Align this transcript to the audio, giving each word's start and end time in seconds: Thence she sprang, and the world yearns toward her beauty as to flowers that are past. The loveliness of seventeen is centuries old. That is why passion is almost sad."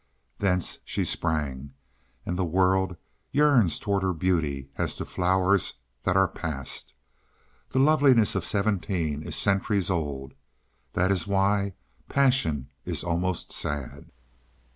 Thence 0.39 0.79
she 0.83 1.05
sprang, 1.05 1.75
and 2.25 2.35
the 2.35 2.43
world 2.43 2.97
yearns 3.29 3.77
toward 3.77 4.01
her 4.01 4.15
beauty 4.15 4.71
as 4.75 4.95
to 4.95 5.05
flowers 5.05 5.75
that 6.01 6.17
are 6.17 6.27
past. 6.27 6.95
The 7.69 7.77
loveliness 7.77 8.33
of 8.33 8.43
seventeen 8.43 9.21
is 9.21 9.35
centuries 9.35 9.91
old. 9.91 10.33
That 10.93 11.11
is 11.11 11.27
why 11.27 11.75
passion 12.09 12.71
is 12.83 13.03
almost 13.03 13.51
sad." 13.53 14.09